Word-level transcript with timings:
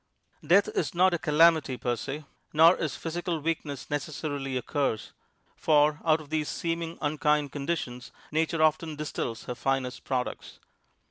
Death 0.43 0.67
is 0.69 0.95
not 0.95 1.13
a 1.13 1.19
calamity 1.19 1.77
"per 1.77 1.95
se," 1.95 2.23
nor 2.53 2.75
is 2.77 2.95
physical 2.95 3.39
weakness 3.39 3.87
necessarily 3.91 4.57
a 4.57 4.63
curse, 4.63 5.13
for 5.55 5.99
out 6.03 6.19
of 6.19 6.31
these 6.31 6.49
seeming 6.49 6.97
unkind 7.03 7.51
conditions 7.51 8.11
Nature 8.31 8.63
often 8.63 8.95
distils 8.95 9.43
her 9.43 9.53
finest 9.53 10.03
products. 10.03 10.57